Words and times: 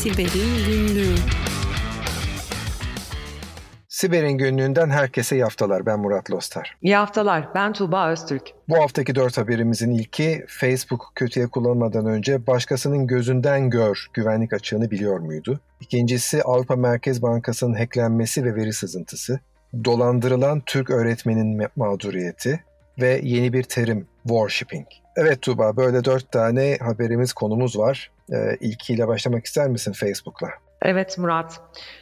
Siber'in 0.00 0.66
Günlüğü 0.66 1.14
Siber'in 3.88 4.38
günlüğünden 4.38 4.90
herkese 4.90 5.36
iyi 5.36 5.42
haftalar. 5.42 5.86
Ben 5.86 6.00
Murat 6.00 6.30
Lostar. 6.30 6.76
İyi 6.82 6.96
haftalar. 6.96 7.54
Ben 7.54 7.72
Tuğba 7.72 8.10
Öztürk. 8.10 8.42
Bu 8.68 8.76
haftaki 8.76 9.14
dört 9.14 9.38
haberimizin 9.38 9.90
ilki 9.90 10.44
Facebook 10.48 11.12
kötüye 11.14 11.46
kullanmadan 11.46 12.06
önce 12.06 12.46
başkasının 12.46 13.06
gözünden 13.06 13.70
gör 13.70 14.06
güvenlik 14.14 14.52
açığını 14.52 14.90
biliyor 14.90 15.18
muydu? 15.18 15.60
İkincisi 15.80 16.42
Avrupa 16.42 16.76
Merkez 16.76 17.22
Bankası'nın 17.22 17.74
hacklenmesi 17.74 18.44
ve 18.44 18.54
veri 18.54 18.72
sızıntısı. 18.72 19.40
Dolandırılan 19.84 20.62
Türk 20.66 20.90
öğretmenin 20.90 21.62
mağduriyeti 21.76 22.64
ve 23.00 23.20
yeni 23.22 23.52
bir 23.52 23.62
terim 23.62 24.06
worshipping. 24.22 24.86
Evet 25.16 25.42
Tuğba 25.42 25.76
böyle 25.76 26.04
dört 26.04 26.32
tane 26.32 26.78
haberimiz 26.80 27.32
konumuz 27.32 27.78
var. 27.78 28.10
Ee, 28.32 28.56
ilkiyle 28.60 29.08
başlamak 29.08 29.46
ister 29.46 29.68
misin 29.68 29.92
Facebook'la? 29.92 30.48
Evet 30.82 31.18
Murat. 31.18 31.60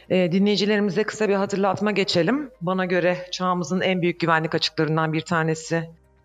E, 0.09 0.31
dinleyicilerimize 0.31 1.03
kısa 1.03 1.29
bir 1.29 1.33
hatırlatma 1.33 1.91
geçelim. 1.91 2.51
Bana 2.61 2.85
göre 2.85 3.17
çağımızın 3.31 3.81
en 3.81 4.01
büyük 4.01 4.19
güvenlik 4.19 4.55
açıklarından 4.55 5.13
bir 5.13 5.21
tanesi 5.21 5.75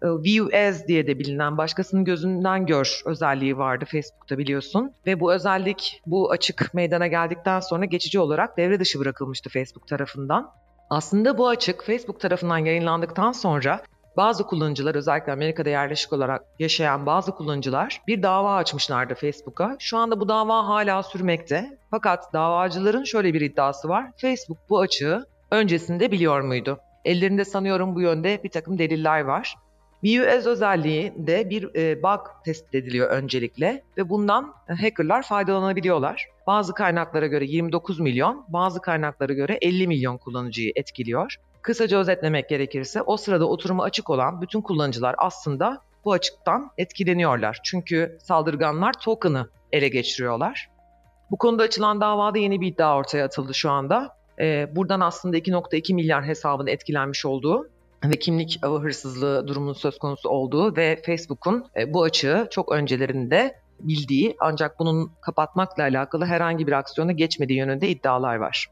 e, 0.03 0.07
View 0.07 0.69
As 0.69 0.87
diye 0.87 1.07
de 1.07 1.19
bilinen 1.19 1.59
başkasının 1.59 2.05
gözünden 2.05 2.67
gör 2.67 3.03
özelliği 3.05 3.59
vardı 3.59 3.85
Facebook'ta 3.85 4.39
biliyorsun. 4.39 4.93
Ve 5.07 5.21
bu 5.21 5.33
özellik 5.33 6.03
bu 6.07 6.31
açık 6.31 6.75
meydana 6.75 7.07
geldikten 7.07 7.61
sonra 7.61 7.85
geçici 7.85 8.19
olarak 8.19 8.57
devre 8.57 8.81
dışı 8.81 8.99
bırakılmıştı 9.01 9.51
Facebook 9.51 9.89
tarafından. 9.89 10.51
Aslında 10.91 11.39
bu 11.39 11.49
açık 11.49 11.85
Facebook 11.85 12.21
tarafından 12.21 12.59
yayınlandıktan 12.59 13.33
sonra 13.33 13.81
bazı 14.17 14.47
kullanıcılar 14.47 14.95
özellikle 14.95 15.33
Amerika'da 15.33 15.71
yerleşik 15.71 16.13
olarak 16.13 16.45
yaşayan 16.59 17.07
bazı 17.07 17.33
kullanıcılar 17.33 18.01
bir 18.07 18.23
dava 18.23 18.57
açmışlardı 18.57 19.15
Facebook'a. 19.15 19.77
Şu 19.79 19.99
anda 19.99 20.21
bu 20.21 20.29
dava 20.29 20.67
hala 20.67 21.03
sürmekte. 21.03 21.79
Fakat 21.91 22.33
davacıların 22.33 23.05
şöyle 23.05 23.35
bir 23.35 23.41
iddiası 23.41 23.89
var. 23.89 24.11
Facebook 24.17 24.59
bu 24.71 24.81
açığı 24.81 25.27
öncesinde 25.51 26.13
biliyor 26.13 26.41
muydu? 26.41 26.79
Ellerinde 27.05 27.45
sanıyorum 27.45 27.95
bu 27.95 28.01
yönde 28.01 28.41
bir 28.45 28.51
takım 28.51 28.79
deliller 28.79 29.21
var. 29.21 29.55
VUS 30.05 30.47
özelliği 30.47 31.13
de 31.17 31.51
bir 31.51 31.75
e, 31.77 32.03
bug 32.03 32.21
tespit 32.45 32.75
ediliyor 32.75 33.11
öncelikle 33.11 33.83
ve 33.97 34.09
bundan 34.09 34.55
hackerlar 34.81 35.23
faydalanabiliyorlar. 35.23 36.27
Bazı 36.47 36.75
kaynaklara 36.75 37.27
göre 37.27 37.45
29 37.45 38.01
milyon, 38.01 38.45
bazı 38.49 38.81
kaynaklara 38.81 39.33
göre 39.33 39.59
50 39.63 39.87
milyon 39.87 40.19
kullanıcıyı 40.19 40.73
etkiliyor. 40.77 41.37
Kısaca 41.65 41.99
özetlemek 41.99 42.49
gerekirse 42.49 43.03
o 43.03 43.17
sırada 43.17 43.49
oturumu 43.49 43.83
açık 43.83 44.11
olan 44.11 44.41
bütün 44.43 44.61
kullanıcılar 44.61 45.15
aslında 45.19 45.81
bu 46.05 46.13
açıktan 46.13 46.71
etkileniyorlar. 46.79 47.61
Çünkü 47.65 48.19
saldırganlar 48.21 48.93
token'ı 48.93 49.49
ele 49.73 49.89
geçiriyorlar. 49.89 50.71
Bu 51.31 51.37
konuda 51.37 51.63
açılan 51.63 52.01
davada 52.01 52.39
yeni 52.39 52.61
bir 52.61 52.67
iddia 52.67 52.97
ortaya 52.97 53.25
atıldı 53.25 53.55
şu 53.55 53.71
anda. 53.71 54.17
Ee, 54.41 54.69
buradan 54.77 55.01
aslında 55.01 55.39
2.2 55.39 55.95
milyar 55.95 56.25
hesabın 56.25 56.67
etkilenmiş 56.67 57.27
olduğu 57.27 57.69
ve 58.05 58.19
kimlik 58.19 58.59
hırsızlığı 58.63 59.49
durumunun 59.49 59.73
söz 59.73 59.99
konusu 59.99 60.29
olduğu 60.29 60.77
ve 60.77 61.03
Facebook'un 61.07 61.65
e, 61.77 61.93
bu 61.93 62.03
açığı 62.03 62.47
çok 62.51 62.73
öncelerinde 62.73 63.61
bildiği 63.81 64.37
ancak 64.41 64.79
bunun 64.79 65.13
kapatmakla 65.21 65.83
alakalı 65.83 66.25
herhangi 66.25 66.67
bir 66.67 66.73
aksiyona 66.73 67.13
geçmediği 67.13 67.59
yönünde 67.59 67.89
iddialar 67.89 68.37
var. 68.37 68.67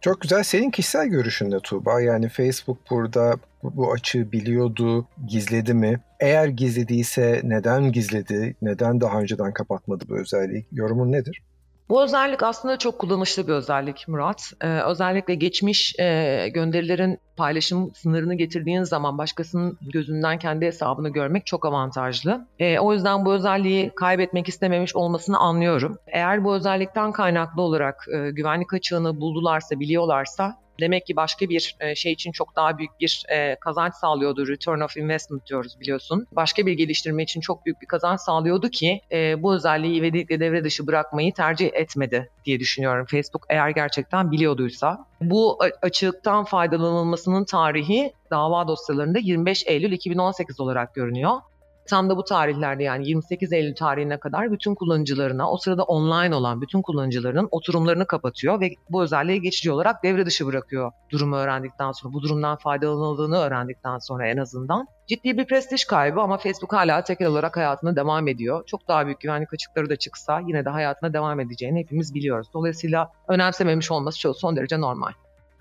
Çok 0.00 0.20
güzel. 0.20 0.42
Senin 0.42 0.70
kişisel 0.70 1.06
görüşünde 1.06 1.60
Tuğba. 1.60 2.00
Yani 2.00 2.28
Facebook 2.28 2.78
burada 2.90 3.34
bu 3.62 3.92
açığı 3.92 4.32
biliyordu, 4.32 5.08
gizledi 5.26 5.74
mi? 5.74 6.00
Eğer 6.20 6.48
gizlediyse 6.48 7.40
neden 7.44 7.92
gizledi? 7.92 8.56
Neden 8.62 9.00
daha 9.00 9.20
önceden 9.20 9.52
kapatmadı 9.52 10.04
bu 10.08 10.16
özelliği? 10.18 10.66
Yorumun 10.72 11.12
nedir? 11.12 11.42
Bu 11.88 12.02
özellik 12.02 12.42
aslında 12.42 12.78
çok 12.78 12.98
kullanışlı 12.98 13.48
bir 13.48 13.52
özellik 13.52 14.08
Murat. 14.08 14.52
Ee, 14.60 14.68
özellikle 14.68 15.34
geçmiş 15.34 15.94
e, 15.98 16.48
gönderilerin 16.54 17.18
paylaşım 17.36 17.94
sınırını 17.94 18.34
getirdiğin 18.34 18.82
zaman 18.82 19.18
başkasının 19.18 19.78
gözünden 19.92 20.38
kendi 20.38 20.66
hesabını 20.66 21.08
görmek 21.08 21.46
çok 21.46 21.66
avantajlı. 21.66 22.46
E, 22.58 22.78
o 22.78 22.92
yüzden 22.92 23.24
bu 23.24 23.32
özelliği 23.32 23.90
kaybetmek 23.94 24.48
istememiş 24.48 24.96
olmasını 24.96 25.38
anlıyorum. 25.38 25.98
Eğer 26.06 26.44
bu 26.44 26.54
özellikten 26.54 27.12
kaynaklı 27.12 27.62
olarak 27.62 28.06
e, 28.14 28.30
güvenlik 28.30 28.74
açığını 28.74 29.20
buldularsa, 29.20 29.80
biliyorlarsa 29.80 30.65
demek 30.80 31.06
ki 31.06 31.16
başka 31.16 31.48
bir 31.48 31.76
e, 31.80 31.94
şey 31.94 32.12
için 32.12 32.32
çok 32.32 32.56
daha 32.56 32.78
büyük 32.78 33.00
bir 33.00 33.22
e, 33.28 33.56
kazanç 33.60 33.94
sağlıyordu. 33.94 34.48
Return 34.48 34.80
of 34.80 34.96
investment 34.96 35.46
diyoruz 35.46 35.80
biliyorsun. 35.80 36.26
Başka 36.32 36.66
bir 36.66 36.72
geliştirme 36.72 37.22
için 37.22 37.40
çok 37.40 37.66
büyük 37.66 37.80
bir 37.80 37.86
kazanç 37.86 38.20
sağlıyordu 38.20 38.68
ki 38.68 39.00
e, 39.12 39.42
bu 39.42 39.54
özelliği 39.54 39.98
ivedilikle 40.00 40.40
devre 40.40 40.64
dışı 40.64 40.86
bırakmayı 40.86 41.32
tercih 41.32 41.70
etmedi 41.72 42.30
diye 42.44 42.60
düşünüyorum. 42.60 43.06
Facebook 43.10 43.46
eğer 43.48 43.70
gerçekten 43.70 44.30
biliyorduysa. 44.30 45.06
Bu 45.20 45.58
açıktan 45.82 46.44
faydalanılmasının 46.44 47.44
tarihi 47.44 48.12
dava 48.30 48.68
dosyalarında 48.68 49.18
25 49.18 49.64
Eylül 49.66 49.92
2018 49.92 50.60
olarak 50.60 50.94
görünüyor. 50.94 51.40
Tam 51.88 52.10
da 52.10 52.16
bu 52.16 52.24
tarihlerde 52.24 52.82
yani 52.82 53.08
28 53.08 53.52
Eylül 53.52 53.74
tarihine 53.74 54.20
kadar 54.20 54.52
bütün 54.52 54.74
kullanıcılarına 54.74 55.50
o 55.50 55.56
sırada 55.56 55.82
online 55.82 56.34
olan 56.34 56.60
bütün 56.60 56.82
kullanıcıların 56.82 57.48
oturumlarını 57.50 58.06
kapatıyor 58.06 58.60
ve 58.60 58.70
bu 58.90 59.02
özelliği 59.02 59.40
geçici 59.40 59.72
olarak 59.72 60.02
devre 60.02 60.26
dışı 60.26 60.46
bırakıyor 60.46 60.92
durumu 61.10 61.36
öğrendikten 61.36 61.92
sonra. 61.92 62.14
Bu 62.14 62.22
durumdan 62.22 62.56
faydalanıldığını 62.56 63.36
öğrendikten 63.36 63.98
sonra 63.98 64.28
en 64.28 64.36
azından. 64.36 64.86
Ciddi 65.06 65.38
bir 65.38 65.46
prestij 65.46 65.84
kaybı 65.84 66.20
ama 66.20 66.38
Facebook 66.38 66.72
hala 66.72 67.04
tekel 67.04 67.26
olarak 67.26 67.56
hayatına 67.56 67.96
devam 67.96 68.28
ediyor. 68.28 68.66
Çok 68.66 68.88
daha 68.88 69.06
büyük 69.06 69.20
güvenlik 69.20 69.52
açıkları 69.52 69.90
da 69.90 69.96
çıksa 69.96 70.40
yine 70.40 70.64
de 70.64 70.70
hayatına 70.70 71.12
devam 71.12 71.40
edeceğini 71.40 71.78
hepimiz 71.80 72.14
biliyoruz. 72.14 72.48
Dolayısıyla 72.54 73.10
önemsememiş 73.28 73.90
olması 73.90 74.34
son 74.34 74.56
derece 74.56 74.80
normal. 74.80 75.12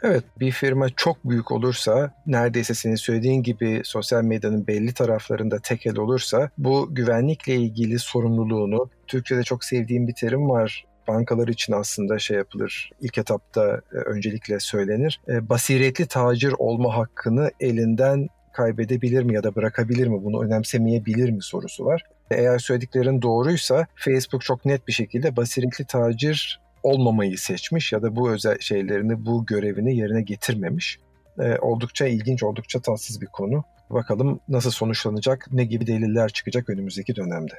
Evet 0.08 0.24
bir 0.40 0.52
firma 0.52 0.90
çok 0.90 1.30
büyük 1.30 1.52
olursa 1.52 2.12
neredeyse 2.28 2.74
senin 2.74 2.96
söylediğin 2.96 3.44
gibi 3.44 3.82
sosyal 3.84 4.24
medyanın 4.24 4.68
belli 4.68 4.94
taraflarında 4.94 5.60
tekel 5.60 5.98
olursa 5.98 6.50
bu 6.58 6.96
güvenlikle 6.96 7.56
ilgili 7.56 8.00
sorumluluğunu 8.00 8.90
Türkçe'de 9.08 9.44
çok 9.44 9.64
sevdiğim 9.64 10.08
bir 10.08 10.14
terim 10.14 10.50
var 10.50 10.86
bankalar 11.08 11.48
için 11.48 11.74
aslında 11.74 12.20
şey 12.20 12.38
yapılır. 12.38 12.90
İlk 13.02 13.18
etapta 13.18 13.82
e, 13.94 13.98
öncelikle 13.98 14.60
söylenir. 14.60 15.22
E, 15.28 15.50
basiretli 15.50 16.06
tacir 16.06 16.54
olma 16.58 16.98
hakkını 16.98 17.52
elinden 17.60 18.28
kaybedebilir 18.54 19.24
mi 19.24 19.34
ya 19.34 19.44
da 19.44 19.56
bırakabilir 19.56 20.08
mi? 20.08 20.24
Bunu 20.24 20.44
önemsemeyebilir 20.44 21.30
mi 21.30 21.44
sorusu 21.44 21.86
var. 21.86 22.04
Eğer 22.32 22.60
söylediklerin 22.60 23.22
doğruysa 23.22 23.88
Facebook 23.96 24.42
çok 24.42 24.66
net 24.66 24.88
bir 24.88 24.94
şekilde 24.94 25.36
basiretli 25.36 25.86
tacir 25.86 26.65
olmamayı 26.86 27.38
seçmiş 27.38 27.94
ya 27.94 28.02
da 28.02 28.16
bu 28.16 28.32
özel 28.32 28.60
şeylerini, 28.60 29.26
bu 29.26 29.46
görevini 29.46 29.98
yerine 29.98 30.22
getirmemiş. 30.22 31.00
E, 31.40 31.58
oldukça 31.58 32.06
ilginç, 32.08 32.44
oldukça 32.44 32.82
tatsız 32.82 33.22
bir 33.22 33.28
konu. 33.28 33.64
Bakalım 33.90 34.40
nasıl 34.48 34.72
sonuçlanacak, 34.72 35.48
ne 35.52 35.66
gibi 35.66 35.88
deliller 35.88 36.30
çıkacak 36.30 36.70
önümüzdeki 36.70 37.16
dönemde. 37.16 37.54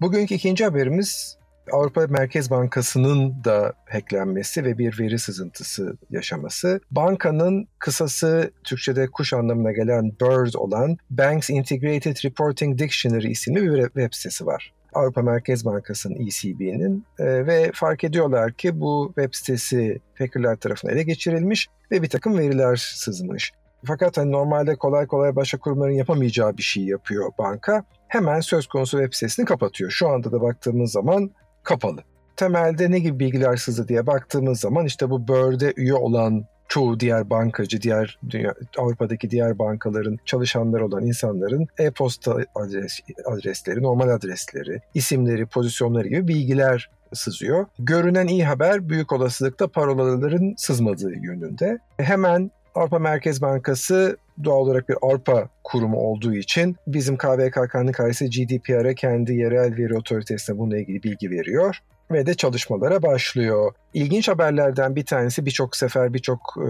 Bugünkü 0.00 0.34
ikinci 0.34 0.64
haberimiz 0.64 1.38
Avrupa 1.72 2.06
Merkez 2.06 2.50
Bankası'nın 2.50 3.44
da 3.44 3.72
hacklenmesi 3.86 4.64
ve 4.64 4.78
bir 4.78 4.98
veri 4.98 5.18
sızıntısı 5.18 5.96
yaşaması. 6.10 6.80
Bankanın 6.90 7.68
kısası 7.78 8.52
Türkçe'de 8.64 9.06
kuş 9.06 9.32
anlamına 9.32 9.72
gelen 9.72 10.10
BIRD 10.20 10.54
olan 10.54 10.96
Banks 11.10 11.50
Integrated 11.50 12.24
Reporting 12.24 12.78
Dictionary 12.78 13.30
isimli 13.30 13.62
bir 13.62 13.84
web 13.84 14.12
sitesi 14.12 14.46
var. 14.46 14.72
Avrupa 14.98 15.22
Merkez 15.22 15.64
Bankası'nın 15.64 16.26
ECB'nin 16.26 17.04
e, 17.18 17.46
ve 17.46 17.70
fark 17.74 18.04
ediyorlar 18.04 18.52
ki 18.52 18.80
bu 18.80 19.12
web 19.16 19.34
sitesi 19.34 20.00
hackerlar 20.18 20.56
tarafından 20.56 20.94
ele 20.94 21.02
geçirilmiş 21.02 21.68
ve 21.90 22.02
bir 22.02 22.08
takım 22.08 22.38
veriler 22.38 22.76
sızmış. 22.76 23.52
Fakat 23.84 24.16
hani 24.18 24.32
normalde 24.32 24.76
kolay 24.76 25.06
kolay 25.06 25.36
başka 25.36 25.58
kurumların 25.58 25.92
yapamayacağı 25.92 26.56
bir 26.56 26.62
şey 26.62 26.84
yapıyor 26.84 27.30
banka. 27.38 27.84
Hemen 28.08 28.40
söz 28.40 28.66
konusu 28.66 28.98
web 28.98 29.12
sitesini 29.12 29.46
kapatıyor. 29.46 29.90
Şu 29.90 30.08
anda 30.08 30.32
da 30.32 30.40
baktığımız 30.40 30.92
zaman 30.92 31.30
kapalı. 31.62 32.02
Temelde 32.36 32.90
ne 32.90 32.98
gibi 32.98 33.18
bilgiler 33.18 33.56
sızdı 33.56 33.88
diye 33.88 34.06
baktığımız 34.06 34.60
zaman 34.60 34.86
işte 34.86 35.10
bu 35.10 35.28
Bird'e 35.28 35.72
üye 35.76 35.94
olan 35.94 36.44
çoğu 36.68 37.00
diğer 37.00 37.30
bankacı, 37.30 37.82
diğer 37.82 38.18
dünya, 38.30 38.54
Avrupa'daki 38.78 39.30
diğer 39.30 39.58
bankaların 39.58 40.18
çalışanları 40.24 40.86
olan 40.86 41.06
insanların 41.06 41.66
e-posta 41.78 42.36
adres, 42.54 43.00
adresleri, 43.24 43.82
normal 43.82 44.08
adresleri, 44.08 44.80
isimleri, 44.94 45.46
pozisyonları 45.46 46.08
gibi 46.08 46.28
bilgiler 46.28 46.90
sızıyor. 47.12 47.66
Görünen 47.78 48.26
iyi 48.26 48.44
haber 48.44 48.88
büyük 48.88 49.12
olasılıkla 49.12 49.68
parolaların 49.68 50.54
sızmadığı 50.56 51.14
yönünde. 51.14 51.78
Hemen 51.96 52.50
Avrupa 52.74 52.98
Merkez 52.98 53.42
Bankası 53.42 54.16
doğal 54.44 54.56
olarak 54.56 54.88
bir 54.88 54.96
Avrupa 55.02 55.48
kurumu 55.64 55.96
olduğu 55.96 56.34
için 56.34 56.76
bizim 56.86 57.16
KVKK'nın 57.16 57.92
karşısı 57.92 58.26
GDPR'e 58.26 58.94
kendi 58.94 59.34
yerel 59.34 59.76
veri 59.76 59.96
otoritesine 59.96 60.58
bununla 60.58 60.78
ilgili 60.78 61.02
bilgi 61.02 61.30
veriyor 61.30 61.78
ve 62.10 62.26
de 62.26 62.34
çalışmalara 62.34 63.02
başlıyor. 63.02 63.72
İlginç 63.94 64.28
haberlerden 64.28 64.96
bir 64.96 65.04
tanesi 65.04 65.46
birçok 65.46 65.76
sefer 65.76 66.14
birçok 66.14 66.40
e, 66.58 66.68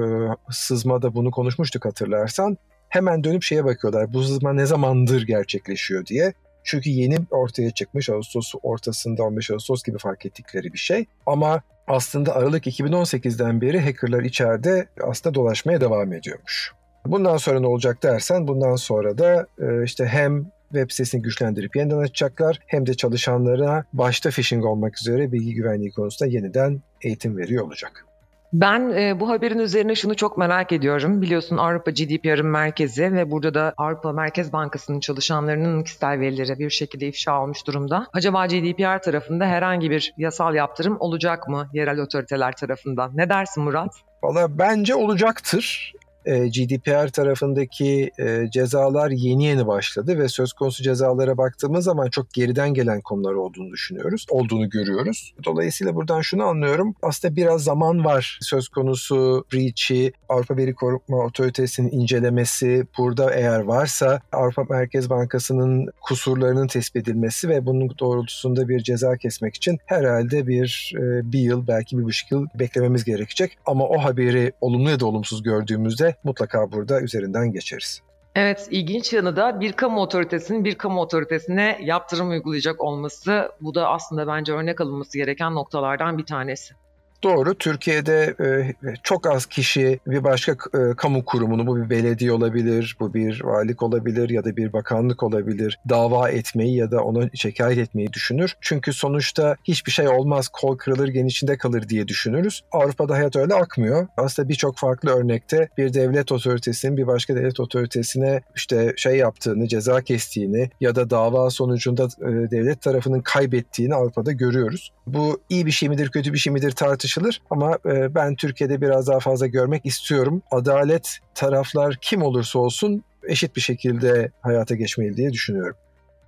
sızmada 0.50 1.14
bunu 1.14 1.30
konuşmuştuk 1.30 1.84
hatırlarsan. 1.84 2.56
Hemen 2.88 3.24
dönüp 3.24 3.42
şeye 3.42 3.64
bakıyorlar 3.64 4.12
bu 4.12 4.22
sızma 4.22 4.52
ne 4.52 4.66
zamandır 4.66 5.26
gerçekleşiyor 5.26 6.06
diye. 6.06 6.32
Çünkü 6.64 6.90
yeni 6.90 7.18
ortaya 7.30 7.70
çıkmış 7.70 8.10
Ağustos 8.10 8.52
ortasında 8.62 9.22
15 9.22 9.50
Ağustos 9.50 9.82
gibi 9.82 9.98
fark 9.98 10.26
ettikleri 10.26 10.72
bir 10.72 10.78
şey. 10.78 11.04
Ama 11.26 11.62
aslında 11.86 12.34
Aralık 12.34 12.66
2018'den 12.66 13.60
beri 13.60 13.80
hackerlar 13.80 14.22
içeride 14.22 14.86
aslında 15.02 15.34
dolaşmaya 15.34 15.80
devam 15.80 16.12
ediyormuş. 16.12 16.72
Bundan 17.06 17.36
sonra 17.36 17.60
ne 17.60 17.66
olacak 17.66 18.02
dersen 18.02 18.48
bundan 18.48 18.76
sonra 18.76 19.18
da 19.18 19.46
e, 19.58 19.84
işte 19.84 20.06
hem 20.06 20.50
web 20.72 20.90
sitesini 20.90 21.22
güçlendirip 21.22 21.76
yeniden 21.76 21.98
açacaklar 21.98 22.58
hem 22.66 22.86
de 22.86 22.94
çalışanlara 22.94 23.84
başta 23.92 24.30
phishing 24.30 24.64
olmak 24.64 24.98
üzere 25.00 25.32
bilgi 25.32 25.54
güvenliği 25.54 25.92
konusunda 25.92 26.30
yeniden 26.30 26.82
eğitim 27.02 27.36
veriyor 27.36 27.64
olacak. 27.64 28.04
Ben 28.52 28.90
e, 28.90 29.20
bu 29.20 29.28
haberin 29.28 29.58
üzerine 29.58 29.94
şunu 29.94 30.14
çok 30.14 30.38
merak 30.38 30.72
ediyorum. 30.72 31.22
Biliyorsun 31.22 31.56
Avrupa 31.56 31.90
GDPR'ın 31.90 32.46
merkezi 32.46 33.12
ve 33.12 33.30
burada 33.30 33.54
da 33.54 33.74
Avrupa 33.76 34.12
Merkez 34.12 34.52
Bankası'nın 34.52 35.00
çalışanlarının 35.00 35.82
kişisel 35.82 36.20
verileri 36.20 36.58
bir 36.58 36.70
şekilde 36.70 37.06
ifşa 37.06 37.42
olmuş 37.42 37.66
durumda. 37.66 38.06
Acaba 38.12 38.46
GDPR 38.46 39.02
tarafında 39.02 39.46
herhangi 39.46 39.90
bir 39.90 40.14
yasal 40.16 40.54
yaptırım 40.54 40.96
olacak 41.00 41.48
mı 41.48 41.68
yerel 41.72 42.00
otoriteler 42.00 42.52
tarafından? 42.56 43.10
Ne 43.14 43.28
dersin 43.28 43.62
Murat? 43.62 43.94
Valla 44.22 44.58
bence 44.58 44.94
olacaktır. 44.94 45.92
E, 46.28 46.48
GDPR 46.48 47.08
tarafındaki 47.08 48.10
e, 48.18 48.46
cezalar 48.52 49.10
yeni 49.10 49.44
yeni 49.44 49.66
başladı 49.66 50.18
ve 50.18 50.28
söz 50.28 50.52
konusu 50.52 50.82
cezalara 50.82 51.38
baktığımız 51.38 51.84
zaman 51.84 52.10
çok 52.10 52.32
geriden 52.32 52.74
gelen 52.74 53.00
konular 53.00 53.34
olduğunu 53.34 53.72
düşünüyoruz, 53.72 54.26
olduğunu 54.30 54.70
görüyoruz. 54.70 55.34
Dolayısıyla 55.44 55.94
buradan 55.94 56.20
şunu 56.20 56.44
anlıyorum. 56.44 56.94
Aslında 57.02 57.36
biraz 57.36 57.64
zaman 57.64 58.04
var 58.04 58.38
söz 58.42 58.68
konusu 58.68 59.44
breach'i, 59.52 60.12
Avrupa 60.28 60.56
Veri 60.56 60.74
Koruma 60.74 61.24
Otoritesi'nin 61.24 61.90
incelemesi, 61.90 62.86
burada 62.98 63.34
eğer 63.34 63.60
varsa 63.60 64.20
Avrupa 64.32 64.64
Merkez 64.70 65.10
Bankası'nın 65.10 65.88
kusurlarının 66.00 66.66
tespit 66.66 67.08
edilmesi 67.08 67.48
ve 67.48 67.66
bunun 67.66 67.90
doğrultusunda 67.98 68.68
bir 68.68 68.80
ceza 68.80 69.16
kesmek 69.16 69.54
için 69.54 69.78
herhalde 69.86 70.46
bir 70.46 70.92
e, 70.96 71.32
bir 71.32 71.40
yıl 71.40 71.66
belki 71.66 71.98
bir 71.98 72.04
buçuk 72.04 72.30
yıl 72.30 72.46
beklememiz 72.54 73.04
gerekecek. 73.04 73.58
Ama 73.66 73.84
o 73.84 73.98
haberi 73.98 74.52
olumlu 74.60 74.90
ya 74.90 75.00
da 75.00 75.06
olumsuz 75.06 75.42
gördüğümüzde 75.42 76.17
mutlaka 76.24 76.72
burada 76.72 77.00
üzerinden 77.00 77.52
geçeriz. 77.52 78.02
Evet, 78.34 78.68
ilginç 78.70 79.12
yanı 79.12 79.36
da 79.36 79.60
bir 79.60 79.72
kamu 79.72 80.00
otoritesinin 80.00 80.64
bir 80.64 80.74
kamu 80.74 81.00
otoritesine 81.00 81.78
yaptırım 81.82 82.30
uygulayacak 82.30 82.80
olması. 82.80 83.52
Bu 83.60 83.74
da 83.74 83.88
aslında 83.88 84.26
bence 84.26 84.52
örnek 84.52 84.80
alınması 84.80 85.18
gereken 85.18 85.54
noktalardan 85.54 86.18
bir 86.18 86.26
tanesi. 86.26 86.74
Doğru. 87.22 87.54
Türkiye'de 87.54 88.34
e, 88.40 88.74
çok 89.02 89.26
az 89.26 89.46
kişi 89.46 90.00
bir 90.06 90.24
başka 90.24 90.52
e, 90.52 90.96
kamu 90.96 91.24
kurumunu, 91.24 91.66
bu 91.66 91.76
bir 91.76 91.90
belediye 91.90 92.32
olabilir, 92.32 92.96
bu 93.00 93.14
bir 93.14 93.44
valilik 93.44 93.82
olabilir 93.82 94.30
ya 94.30 94.44
da 94.44 94.56
bir 94.56 94.72
bakanlık 94.72 95.22
olabilir, 95.22 95.78
dava 95.88 96.28
etmeyi 96.28 96.76
ya 96.76 96.90
da 96.90 97.04
onu 97.04 97.30
şikayet 97.34 97.78
etmeyi 97.78 98.12
düşünür. 98.12 98.56
Çünkü 98.60 98.92
sonuçta 98.92 99.56
hiçbir 99.64 99.92
şey 99.92 100.08
olmaz, 100.08 100.48
kol 100.48 100.76
kırılır, 100.76 101.08
gen 101.08 101.26
içinde 101.26 101.56
kalır 101.56 101.88
diye 101.88 102.08
düşünürüz. 102.08 102.62
Avrupa'da 102.72 103.14
hayat 103.14 103.36
öyle 103.36 103.54
akmıyor. 103.54 104.06
Aslında 104.16 104.48
birçok 104.48 104.78
farklı 104.78 105.10
örnekte 105.10 105.68
bir 105.78 105.94
devlet 105.94 106.32
otoritesinin 106.32 106.96
bir 106.96 107.06
başka 107.06 107.36
devlet 107.36 107.60
otoritesine 107.60 108.40
işte 108.56 108.94
şey 108.96 109.16
yaptığını, 109.16 109.68
ceza 109.68 110.00
kestiğini 110.02 110.70
ya 110.80 110.94
da 110.94 111.10
dava 111.10 111.50
sonucunda 111.50 112.04
e, 112.04 112.50
devlet 112.50 112.82
tarafının 112.82 113.20
kaybettiğini 113.20 113.94
Avrupa'da 113.94 114.32
görüyoruz. 114.32 114.92
Bu 115.06 115.40
iyi 115.48 115.66
bir 115.66 115.70
şey 115.70 115.88
midir, 115.88 116.08
kötü 116.10 116.32
bir 116.32 116.38
şey 116.38 116.52
midir 116.52 116.70
tartışılır 117.08 117.42
ama 117.50 117.78
e, 117.86 118.14
ben 118.14 118.34
Türkiye'de 118.34 118.80
biraz 118.80 119.08
daha 119.08 119.20
fazla 119.20 119.46
görmek 119.46 119.86
istiyorum. 119.86 120.42
Adalet 120.50 121.18
taraflar 121.34 121.96
kim 122.00 122.22
olursa 122.22 122.58
olsun 122.58 123.04
eşit 123.22 123.56
bir 123.56 123.60
şekilde 123.60 124.30
hayata 124.40 124.74
geçmeli 124.74 125.16
diye 125.16 125.32
düşünüyorum. 125.32 125.76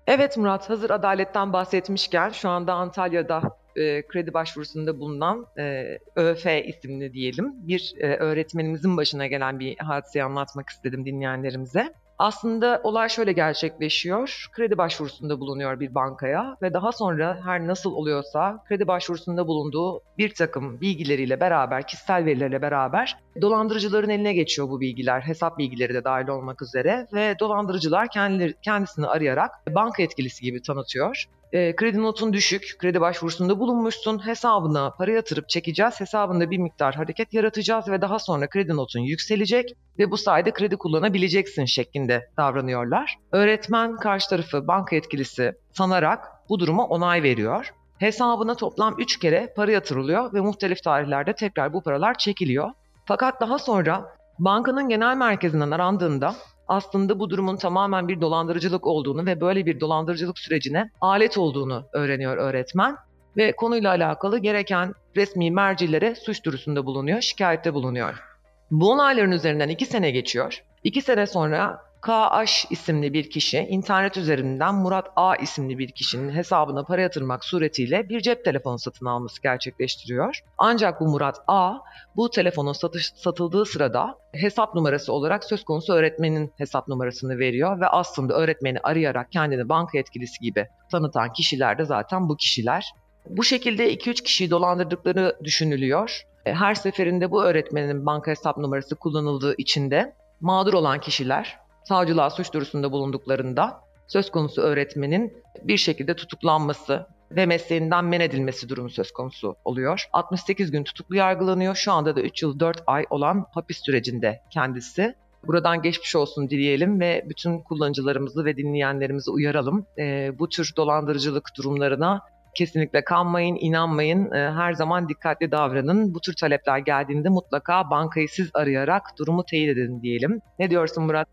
Evet 0.07 0.37
Murat, 0.37 0.71
hazır 0.71 0.91
adaletten 0.91 1.53
bahsetmişken 1.53 2.31
şu 2.31 2.49
anda 2.49 2.75
Antalya'da 2.75 3.43
e, 3.77 4.03
kredi 4.07 4.35
başvurusunda 4.35 4.99
bulunan 4.99 5.47
e, 5.59 5.99
ÖF 6.17 6.47
isimli 6.47 7.13
diyelim 7.13 7.53
bir 7.69 7.95
e, 8.01 8.17
öğretmenimizin 8.17 8.97
başına 8.97 9.27
gelen 9.27 9.61
bir 9.61 9.79
hadiseyi 9.79 10.25
anlatmak 10.25 10.69
istedim 10.69 11.07
dinleyenlerimize. 11.07 11.93
Aslında 12.21 12.81
olay 12.85 13.09
şöyle 13.09 13.33
gerçekleşiyor. 13.33 14.47
Kredi 14.53 14.79
başvurusunda 14.79 15.41
bulunuyor 15.41 15.81
bir 15.81 15.95
bankaya 15.95 16.57
ve 16.63 16.73
daha 16.73 16.93
sonra 16.93 17.41
her 17.45 17.67
nasıl 17.67 17.93
oluyorsa 17.93 18.65
kredi 18.69 18.87
başvurusunda 18.89 19.47
bulunduğu 19.47 20.03
bir 20.19 20.35
takım 20.35 20.81
bilgileriyle 20.81 21.41
beraber, 21.41 21.87
kişisel 21.87 22.25
verilerle 22.25 22.63
beraber 22.63 23.19
dolandırıcıların 23.41 24.09
eline 24.09 24.33
geçiyor 24.33 24.69
bu 24.69 24.81
bilgiler. 24.81 25.21
Hesap 25.21 25.59
bilgileri 25.59 25.95
de 25.95 26.05
dahil 26.05 26.29
olmak 26.29 26.63
üzere 26.63 27.07
ve 27.13 27.37
dolandırıcılar 27.41 28.09
kendileri, 28.09 28.55
kendisini 28.63 29.07
arayarak 29.07 29.51
banka 29.69 30.03
etkilisi 30.03 30.43
gibi 30.43 30.63
tanıtıyor 30.63 31.25
e, 31.53 31.77
kredi 31.77 32.03
notun 32.03 32.33
düşük, 32.33 32.77
kredi 32.79 33.01
başvurusunda 33.01 33.59
bulunmuşsun, 33.59 34.27
hesabına 34.27 34.91
para 34.99 35.11
yatırıp 35.11 35.49
çekeceğiz, 35.49 36.01
hesabında 36.01 36.51
bir 36.51 36.59
miktar 36.59 36.95
hareket 36.95 37.35
yaratacağız 37.35 37.89
ve 37.89 38.01
daha 38.01 38.19
sonra 38.19 38.49
kredi 38.49 38.77
notun 38.77 39.01
yükselecek 39.01 39.77
ve 39.99 40.11
bu 40.11 40.17
sayede 40.17 40.51
kredi 40.51 40.77
kullanabileceksin 40.77 41.65
şeklinde 41.65 42.31
davranıyorlar. 42.37 43.17
Öğretmen 43.33 43.97
karşı 43.97 44.29
tarafı 44.29 44.69
banka 44.69 44.97
etkilisi 44.97 45.53
sanarak 45.73 46.25
bu 46.49 46.59
duruma 46.59 46.87
onay 46.87 47.23
veriyor. 47.23 47.73
Hesabına 47.99 48.55
toplam 48.55 48.95
3 48.99 49.19
kere 49.19 49.53
para 49.57 49.73
yatırılıyor 49.73 50.35
ve 50.35 50.41
muhtelif 50.41 50.83
tarihlerde 50.83 51.35
tekrar 51.35 51.73
bu 51.73 51.83
paralar 51.83 52.19
çekiliyor. 52.19 52.71
Fakat 53.07 53.41
daha 53.41 53.59
sonra 53.59 54.17
bankanın 54.39 54.89
genel 54.89 55.17
merkezinden 55.17 55.71
arandığında 55.71 56.35
aslında 56.71 57.19
bu 57.19 57.31
durumun 57.31 57.57
tamamen 57.57 58.09
bir 58.09 58.21
dolandırıcılık 58.21 58.87
olduğunu 58.87 59.27
ve 59.27 59.41
böyle 59.41 59.67
bir 59.67 59.81
dolandırıcılık 59.81 60.39
sürecine 60.39 60.91
alet 61.01 61.39
olduğunu 61.39 61.87
öğreniyor 61.93 62.37
öğretmen 62.37 62.97
ve 63.37 63.53
konuyla 63.53 63.91
alakalı 63.91 64.39
gereken 64.39 64.95
resmi 65.17 65.51
mercilere 65.51 66.15
suç 66.15 66.45
duyurusunda 66.45 66.87
bulunuyor, 66.87 67.21
şikayette 67.21 67.75
bulunuyor. 67.75 68.23
Bu 68.71 68.93
olayların 68.93 69.33
üzerinden 69.33 69.69
iki 69.69 69.87
sene 69.87 70.11
geçiyor. 70.11 70.65
İki 70.85 71.03
sene 71.03 71.27
sonra 71.27 71.81
KH 72.01 72.71
isimli 72.71 73.13
bir 73.13 73.31
kişi 73.31 73.59
internet 73.59 74.17
üzerinden 74.17 74.75
Murat 74.75 75.09
A 75.17 75.37
isimli 75.37 75.79
bir 75.79 75.91
kişinin 75.91 76.31
hesabına 76.31 76.85
para 76.85 77.01
yatırmak 77.01 77.45
suretiyle 77.45 78.09
bir 78.09 78.21
cep 78.21 78.45
telefonu 78.45 78.79
satın 78.79 79.07
alması 79.07 79.43
gerçekleştiriyor. 79.43 80.41
Ancak 80.59 81.01
bu 81.01 81.09
Murat 81.09 81.37
A 81.49 81.75
bu 82.17 82.31
telefonun 82.31 82.73
satış, 82.73 83.13
satıldığı 83.17 83.67
sırada 83.67 84.19
hesap 84.33 84.75
numarası 84.75 85.13
olarak 85.13 85.45
söz 85.45 85.65
konusu 85.65 85.93
öğretmenin 85.93 86.53
hesap 86.57 86.89
numarasını 86.89 87.39
veriyor 87.39 87.81
ve 87.81 87.87
aslında 87.87 88.35
öğretmeni 88.35 88.79
arayarak 88.83 89.33
kendini 89.33 89.69
banka 89.69 89.99
yetkilisi 89.99 90.41
gibi 90.41 90.67
tanıtan 90.91 91.33
kişiler 91.33 91.79
de 91.79 91.85
zaten 91.85 92.29
bu 92.29 92.37
kişiler. 92.37 92.93
Bu 93.27 93.45
şekilde 93.45 93.95
2-3 93.95 94.23
kişiyi 94.23 94.51
dolandırdıkları 94.51 95.37
düşünülüyor. 95.45 96.23
E, 96.47 96.55
her 96.55 96.75
seferinde 96.75 97.31
bu 97.31 97.45
öğretmenin 97.45 98.07
banka 98.07 98.31
hesap 98.31 98.57
numarası 98.57 98.97
kullanıldığı 98.97 99.55
için 99.59 99.91
de 99.91 100.15
mağdur 100.41 100.75
olan 100.75 101.01
kişiler 101.01 101.59
savcılığa 101.91 102.31
suç 102.31 102.53
duyurusunda 102.53 102.93
bulunduklarında 102.93 103.81
söz 104.07 104.31
konusu 104.31 104.63
öğretmenin 104.63 105.33
bir 105.63 105.77
şekilde 105.77 106.15
tutuklanması 106.17 107.07
ve 107.31 107.47
mesleğinden 107.47 108.05
men 108.05 108.21
edilmesi 108.21 108.69
durumu 108.69 108.91
söz 108.91 109.13
konusu 109.13 109.57
oluyor. 109.65 110.09
68 110.13 110.71
gün 110.71 110.85
tutuklu 110.85 111.17
yargılanıyor. 111.17 111.75
Şu 111.75 111.93
anda 111.93 112.17
da 112.17 112.21
3 112.21 112.43
yıl 112.43 112.61
4 112.61 112.83
ay 112.87 113.05
olan 113.11 113.47
hapis 113.55 113.85
sürecinde 113.85 114.41
kendisi. 114.51 115.15
Buradan 115.47 115.83
geçmiş 115.83 116.17
olsun 116.17 116.51
dileyelim 116.51 117.01
ve 117.01 117.25
bütün 117.29 117.59
kullanıcılarımızı 117.59 118.45
ve 118.45 118.57
dinleyenlerimizi 118.57 119.31
uyaralım. 119.31 119.87
E, 119.99 120.33
bu 120.39 120.49
tür 120.49 120.73
dolandırıcılık 120.77 121.49
durumlarına 121.57 122.21
kesinlikle 122.55 123.05
kanmayın, 123.05 123.57
inanmayın. 123.61 124.33
E, 124.33 124.51
her 124.51 124.73
zaman 124.73 125.09
dikkatli 125.09 125.53
davranın. 125.53 126.15
Bu 126.15 126.21
tür 126.21 126.35
talepler 126.41 126.79
geldiğinde 126.79 127.29
mutlaka 127.29 127.91
bankayı 127.91 128.29
siz 128.29 128.51
arayarak 128.55 129.03
durumu 129.19 129.45
teyit 129.45 129.69
edin 129.69 130.03
diyelim. 130.03 130.41
Ne 130.59 130.71
diyorsun 130.71 131.05
Murat? 131.05 131.29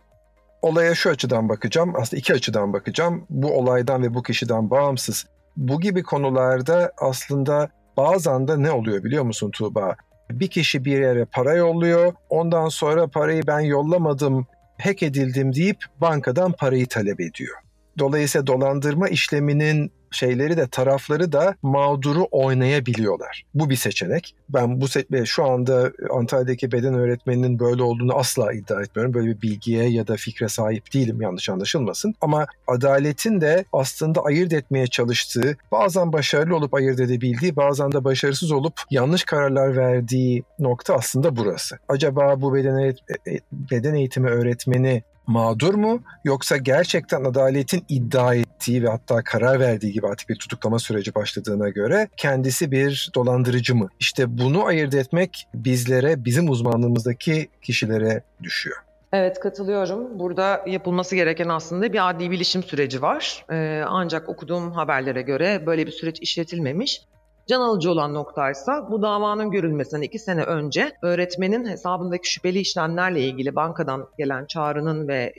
Olaya 0.61 0.95
şu 0.95 1.09
açıdan 1.09 1.49
bakacağım. 1.49 1.93
Aslında 1.95 2.19
iki 2.19 2.33
açıdan 2.33 2.73
bakacağım. 2.73 3.25
Bu 3.29 3.57
olaydan 3.57 4.03
ve 4.03 4.13
bu 4.13 4.23
kişiden 4.23 4.69
bağımsız. 4.69 5.25
Bu 5.57 5.81
gibi 5.81 6.03
konularda 6.03 6.91
aslında 6.97 7.69
bazen 7.97 8.47
de 8.47 8.63
ne 8.63 8.71
oluyor 8.71 9.03
biliyor 9.03 9.23
musun 9.23 9.51
Tuğba? 9.51 9.95
Bir 10.31 10.47
kişi 10.47 10.85
bir 10.85 10.99
yere 10.99 11.25
para 11.25 11.53
yolluyor. 11.53 12.13
Ondan 12.29 12.69
sonra 12.69 13.07
parayı 13.07 13.47
ben 13.47 13.59
yollamadım, 13.59 14.47
hack 14.81 15.03
edildim 15.03 15.55
deyip 15.55 15.77
bankadan 16.01 16.51
parayı 16.51 16.87
talep 16.87 17.21
ediyor. 17.21 17.55
Dolayısıyla 17.99 18.47
dolandırma 18.47 19.07
işleminin 19.07 19.91
şeyleri 20.11 20.57
de 20.57 20.67
tarafları 20.67 21.31
da 21.31 21.55
mağduru 21.61 22.27
oynayabiliyorlar. 22.31 23.43
Bu 23.53 23.69
bir 23.69 23.75
seçenek. 23.75 24.35
Ben 24.49 24.81
bu 24.81 24.85
se- 24.85 25.25
şu 25.25 25.45
anda 25.45 25.91
Antalya'daki 26.11 26.71
beden 26.71 26.93
öğretmeninin 26.93 27.59
böyle 27.59 27.83
olduğunu 27.83 28.15
asla 28.15 28.53
iddia 28.53 28.81
etmiyorum. 28.81 29.13
Böyle 29.13 29.27
bir 29.27 29.41
bilgiye 29.41 29.89
ya 29.89 30.07
da 30.07 30.15
fikre 30.15 30.47
sahip 30.47 30.93
değilim 30.93 31.21
yanlış 31.21 31.49
anlaşılmasın. 31.49 32.15
Ama 32.21 32.47
adaletin 32.67 33.41
de 33.41 33.65
aslında 33.73 34.21
ayırt 34.21 34.53
etmeye 34.53 34.87
çalıştığı, 34.87 35.57
bazen 35.71 36.13
başarılı 36.13 36.55
olup 36.55 36.73
ayırt 36.73 36.99
edebildiği, 36.99 37.55
bazen 37.55 37.91
de 37.91 38.03
başarısız 38.03 38.51
olup 38.51 38.73
yanlış 38.89 39.23
kararlar 39.23 39.77
verdiği 39.77 40.43
nokta 40.59 40.95
aslında 40.95 41.35
burası. 41.35 41.79
Acaba 41.87 42.41
bu 42.41 42.53
beden, 42.53 42.77
e, 42.77 42.93
e, 43.31 43.39
beden 43.51 43.93
eğitimi 43.93 44.29
öğretmeni 44.29 45.03
mağdur 45.27 45.73
mu 45.73 46.01
yoksa 46.23 46.57
gerçekten 46.57 47.23
adaletin 47.23 47.85
iddia 47.89 48.35
ettiği 48.57 48.83
ve 48.83 48.89
hatta 48.89 49.23
karar 49.23 49.59
verdiği 49.59 49.91
gibi 49.91 50.07
artık 50.07 50.29
bir 50.29 50.35
tutuklama 50.35 50.79
süreci 50.79 51.15
başladığına 51.15 51.69
göre 51.69 52.07
kendisi 52.17 52.71
bir 52.71 53.11
dolandırıcı 53.15 53.75
mı? 53.75 53.89
İşte 53.99 54.37
bunu 54.37 54.65
ayırt 54.65 54.95
etmek 54.95 55.47
bizlere, 55.53 56.25
bizim 56.25 56.49
uzmanlığımızdaki 56.49 57.49
kişilere 57.61 58.23
düşüyor. 58.43 58.77
Evet 59.13 59.39
katılıyorum. 59.39 60.19
Burada 60.19 60.63
yapılması 60.67 61.15
gereken 61.15 61.49
aslında 61.49 61.93
bir 61.93 62.09
adli 62.09 62.31
bilişim 62.31 62.63
süreci 62.63 63.01
var. 63.01 63.45
Ee, 63.51 63.83
ancak 63.87 64.29
okuduğum 64.29 64.71
haberlere 64.71 65.21
göre 65.21 65.63
böyle 65.65 65.87
bir 65.87 65.91
süreç 65.91 66.21
işletilmemiş. 66.21 67.01
Can 67.47 67.61
alıcı 67.61 67.91
olan 67.91 68.13
noktaysa 68.13 68.87
bu 68.91 69.01
davanın 69.01 69.51
görülmesinden 69.51 70.01
iki 70.01 70.19
sene 70.19 70.43
önce 70.43 70.91
öğretmenin 71.01 71.65
hesabındaki 71.65 72.31
şüpheli 72.31 72.59
işlemlerle 72.59 73.21
ilgili 73.21 73.55
bankadan 73.55 74.09
gelen 74.17 74.45
çağrının 74.45 75.07
ve 75.07 75.33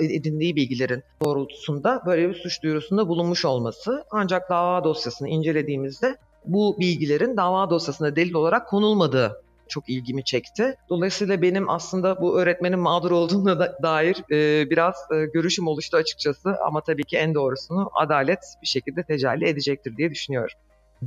e, 0.00 0.14
edindiği 0.14 0.56
bilgilerin 0.56 1.02
doğrultusunda 1.24 2.02
böyle 2.06 2.28
bir 2.28 2.34
suç 2.34 2.62
duyurusunda 2.62 3.08
bulunmuş 3.08 3.44
olması. 3.44 4.04
Ancak 4.10 4.50
dava 4.50 4.84
dosyasını 4.84 5.28
incelediğimizde 5.28 6.16
bu 6.44 6.76
bilgilerin 6.80 7.36
dava 7.36 7.70
dosyasına 7.70 8.16
delil 8.16 8.34
olarak 8.34 8.68
konulmadığı 8.68 9.42
çok 9.68 9.88
ilgimi 9.88 10.24
çekti. 10.24 10.76
Dolayısıyla 10.88 11.42
benim 11.42 11.70
aslında 11.70 12.20
bu 12.20 12.40
öğretmenin 12.40 12.78
mağdur 12.78 13.10
olduğuna 13.10 13.58
da 13.58 13.78
dair 13.82 14.16
e, 14.30 14.70
biraz 14.70 14.94
e, 15.12 15.26
görüşüm 15.26 15.66
oluştu 15.66 15.96
açıkçası. 15.96 16.56
Ama 16.66 16.80
tabii 16.80 17.04
ki 17.04 17.16
en 17.16 17.34
doğrusunu 17.34 17.90
adalet 17.94 18.40
bir 18.62 18.66
şekilde 18.66 19.02
tecelli 19.02 19.48
edecektir 19.48 19.96
diye 19.96 20.10
düşünüyorum. 20.10 20.56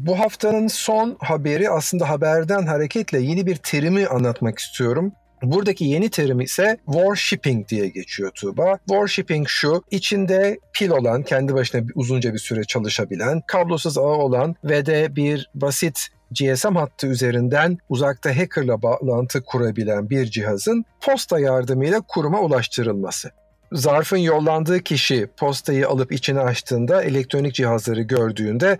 Bu 0.06 0.20
haftanın 0.20 0.68
son 0.68 1.18
haberi 1.20 1.70
aslında 1.70 2.10
haberden 2.10 2.66
hareketle 2.66 3.20
yeni 3.20 3.46
bir 3.46 3.56
terimi 3.56 4.08
anlatmak 4.08 4.60
istiyorum. 4.60 5.12
Buradaki 5.44 5.86
yeni 5.86 6.10
terim 6.10 6.42
ise 6.42 6.78
warshipping 6.86 7.68
diye 7.68 7.88
geçiyor 7.88 8.32
Tuğba. 8.36 8.78
Warshipping 8.90 9.48
şu, 9.48 9.84
içinde 9.92 10.60
pil 10.74 10.90
olan, 10.90 11.24
kendi 11.24 11.54
başına 11.54 11.82
uzunca 11.96 12.34
bir 12.34 12.40
süre 12.40 12.64
çalışabilen, 12.64 13.42
kablosuz 13.48 13.98
ağı 13.98 14.04
olan 14.04 14.56
ve 14.64 14.86
de 14.86 15.16
bir 15.16 15.50
basit 15.56 16.08
GSM 16.32 16.76
hattı 16.76 17.08
üzerinden 17.08 17.78
uzakta 17.90 18.38
hackerla 18.38 18.82
bağlantı 18.82 19.44
kurabilen 19.44 20.10
bir 20.10 20.26
cihazın 20.26 20.86
posta 21.02 21.40
yardımıyla 21.40 22.02
kuruma 22.02 22.42
ulaştırılması. 22.42 23.32
Zarfın 23.72 24.18
yollandığı 24.18 24.80
kişi 24.80 25.28
postayı 25.38 25.88
alıp 25.88 26.12
içine 26.12 26.40
açtığında 26.40 27.04
elektronik 27.04 27.54
cihazları 27.56 28.02
gördüğünde 28.02 28.78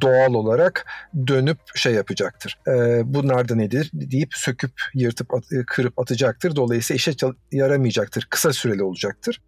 doğal 0.00 0.34
olarak 0.34 0.86
dönüp 1.26 1.58
şey 1.74 1.94
yapacaktır. 1.94 2.58
E, 2.68 3.00
bunlar 3.14 3.48
da 3.48 3.54
nedir 3.54 3.90
deyip 3.92 4.34
söküp 4.34 4.72
yırtıp 4.94 5.34
at, 5.34 5.44
kırıp 5.66 5.98
atacaktır. 5.98 6.56
Dolayısıyla 6.56 6.96
işe 6.96 7.12
yaramayacaktır. 7.52 8.26
Kısa 8.30 8.52
süreli 8.52 8.82
olacaktır. 8.82 9.40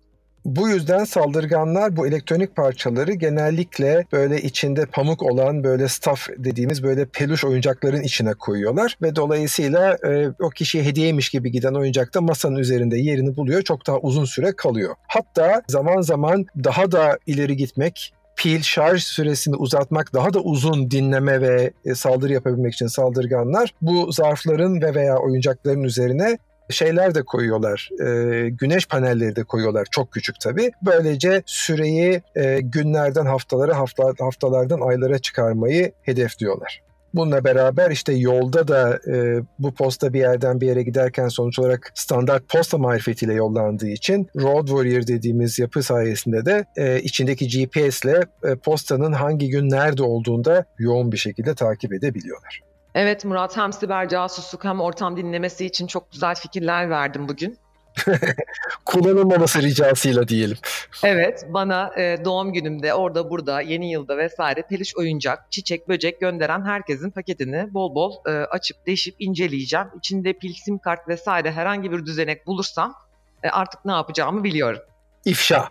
Bu 0.44 0.68
yüzden 0.68 1.04
saldırganlar 1.04 1.96
bu 1.96 2.06
elektronik 2.06 2.56
parçaları 2.56 3.12
genellikle 3.12 4.06
böyle 4.12 4.42
içinde 4.42 4.86
pamuk 4.86 5.22
olan 5.22 5.64
böyle 5.64 5.88
staff 5.88 6.28
dediğimiz 6.38 6.82
böyle 6.82 7.04
peluş 7.04 7.44
oyuncakların 7.44 8.02
içine 8.02 8.34
koyuyorlar 8.34 8.98
ve 9.02 9.16
dolayısıyla 9.16 9.98
e, 10.06 10.28
o 10.40 10.50
kişiye 10.50 10.84
hediyeymiş 10.84 11.28
gibi 11.28 11.50
giden 11.50 11.74
oyuncak 11.74 12.14
da 12.14 12.20
masanın 12.20 12.56
üzerinde 12.56 12.98
yerini 12.98 13.36
buluyor. 13.36 13.62
Çok 13.62 13.86
daha 13.86 13.98
uzun 13.98 14.24
süre 14.24 14.52
kalıyor. 14.56 14.94
Hatta 15.08 15.62
zaman 15.68 16.00
zaman 16.00 16.46
daha 16.64 16.92
da 16.92 17.18
ileri 17.26 17.56
gitmek 17.56 18.14
pil 18.40 18.62
şarj 18.62 19.02
süresini 19.02 19.56
uzatmak, 19.56 20.14
daha 20.14 20.34
da 20.34 20.40
uzun 20.40 20.90
dinleme 20.90 21.40
ve 21.40 21.70
e, 21.84 21.94
saldırı 21.94 22.32
yapabilmek 22.32 22.74
için 22.74 22.86
saldırganlar 22.86 23.74
bu 23.82 24.12
zarfların 24.12 24.82
ve 24.82 24.94
veya 24.94 25.18
oyuncakların 25.18 25.82
üzerine 25.82 26.38
şeyler 26.70 27.14
de 27.14 27.22
koyuyorlar. 27.22 27.90
E, 28.00 28.48
güneş 28.48 28.86
panelleri 28.86 29.36
de 29.36 29.44
koyuyorlar. 29.44 29.86
Çok 29.90 30.12
küçük 30.12 30.40
tabii. 30.40 30.70
Böylece 30.82 31.42
süreyi 31.46 32.22
e, 32.36 32.60
günlerden 32.60 33.26
haftalara, 33.26 33.78
hafta, 33.78 34.04
haftalardan 34.18 34.80
aylara 34.80 35.18
çıkarmayı 35.18 35.92
hedefliyorlar. 36.02 36.82
Bununla 37.14 37.44
beraber 37.44 37.90
işte 37.90 38.12
yolda 38.12 38.68
da 38.68 38.98
e, 39.12 39.42
bu 39.58 39.74
posta 39.74 40.12
bir 40.12 40.18
yerden 40.18 40.60
bir 40.60 40.66
yere 40.66 40.82
giderken 40.82 41.28
sonuç 41.28 41.58
olarak 41.58 41.92
standart 41.94 42.48
posta 42.48 42.78
marifetiyle 42.78 43.34
yollandığı 43.34 43.88
için 43.88 44.28
Road 44.36 44.66
Warrior 44.66 45.06
dediğimiz 45.06 45.58
yapı 45.58 45.82
sayesinde 45.82 46.44
de 46.44 46.64
e, 46.76 47.00
içindeki 47.00 47.48
GPS 47.48 48.04
ile 48.04 48.20
e, 48.44 48.54
postanın 48.54 49.12
hangi 49.12 49.48
gün 49.48 49.70
nerede 49.70 50.02
olduğunda 50.02 50.64
yoğun 50.78 51.12
bir 51.12 51.16
şekilde 51.16 51.54
takip 51.54 51.92
edebiliyorlar. 51.92 52.60
Evet 52.94 53.24
Murat 53.24 53.56
hem 53.56 53.72
siber 53.72 54.08
casusluk 54.08 54.64
hem 54.64 54.80
ortam 54.80 55.16
dinlemesi 55.16 55.66
için 55.66 55.86
çok 55.86 56.12
güzel 56.12 56.34
fikirler 56.34 56.90
verdim 56.90 57.28
bugün. 57.28 57.58
kullanılmaması 58.84 59.62
ricasıyla 59.62 60.28
diyelim. 60.28 60.56
Evet, 61.04 61.46
bana 61.48 61.92
e, 61.96 62.24
doğum 62.24 62.52
günümde 62.52 62.94
orada 62.94 63.30
burada 63.30 63.60
yeni 63.60 63.90
yılda 63.90 64.18
vesaire 64.18 64.62
peluş 64.62 64.96
oyuncak, 64.96 65.52
çiçek, 65.52 65.88
böcek 65.88 66.20
gönderen 66.20 66.64
herkesin 66.64 67.10
paketini 67.10 67.74
bol 67.74 67.94
bol 67.94 68.12
e, 68.26 68.30
açıp 68.30 68.86
deşip 68.86 69.14
inceleyeceğim. 69.18 69.86
İçinde 69.98 70.32
pil, 70.32 70.54
sim 70.54 70.78
kart 70.78 71.08
vesaire 71.08 71.52
herhangi 71.52 71.92
bir 71.92 72.06
düzenek 72.06 72.46
bulursam 72.46 72.94
e, 73.42 73.48
artık 73.48 73.84
ne 73.84 73.92
yapacağımı 73.92 74.44
biliyorum. 74.44 74.80
İfşa. 75.24 75.68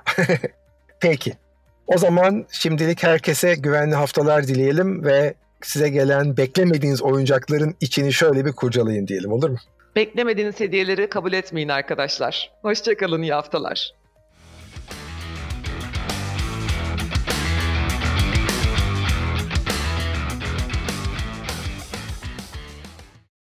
Peki. 1.00 1.34
O 1.88 1.98
zaman 1.98 2.46
şimdilik 2.52 3.04
herkese 3.04 3.56
güvenli 3.56 3.96
haftalar 3.96 4.48
dileyelim 4.48 5.04
ve 5.04 5.34
size 5.62 5.90
gelen 5.90 6.38
beklemediğiniz 6.38 7.02
oyuncakların 7.02 7.76
içini 7.82 8.14
şöyle 8.14 8.46
bir 8.46 8.52
kurcalayın 8.52 9.08
diyelim 9.08 9.32
olur 9.32 9.50
mu? 9.50 9.58
Beklemediğiniz 9.96 10.60
hediyeleri 10.60 11.10
kabul 11.10 11.34
etmeyin 11.34 11.69
arkadaşlar. 11.69 12.51
Hoşçakalın 12.62 13.22
iyi 13.22 13.34
haftalar. 13.34 13.99